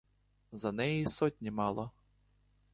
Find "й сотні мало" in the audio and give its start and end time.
1.03-1.91